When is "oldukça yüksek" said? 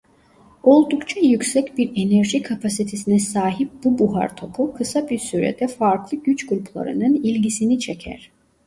0.63-1.77